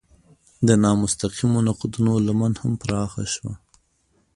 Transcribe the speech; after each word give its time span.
د 0.67 0.69
نامستقیمو 0.83 1.59
نقدونو 1.67 2.13
لمن 2.27 2.53
هم 2.61 2.71
پراخه 2.81 3.23
شوه. 3.33 3.53